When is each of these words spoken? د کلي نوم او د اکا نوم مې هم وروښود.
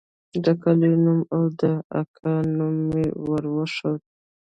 د 0.43 0.45
کلي 0.61 0.91
نوم 1.03 1.19
او 1.35 1.43
د 1.61 1.63
اکا 2.01 2.35
نوم 2.57 2.75
مې 2.91 3.05
هم 3.11 3.15
وروښود. 3.31 4.01